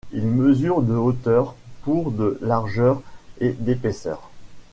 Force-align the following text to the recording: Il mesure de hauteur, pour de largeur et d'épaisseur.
Il 0.11 0.25
mesure 0.25 0.81
de 0.81 0.95
hauteur, 0.95 1.53
pour 1.83 2.09
de 2.09 2.39
largeur 2.41 3.03
et 3.39 3.51
d'épaisseur. 3.51 4.31